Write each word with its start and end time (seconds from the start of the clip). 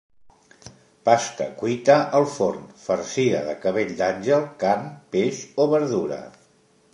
Pasta 1.09 1.45
cuita 1.59 1.97
al 2.19 2.25
forn, 2.37 2.63
farcida 2.85 3.43
de 3.51 3.53
cabell 3.67 3.93
d'àngel, 4.01 4.49
carn, 4.65 4.89
peix 5.17 5.45
o 5.67 5.71
verdura. 5.77 6.19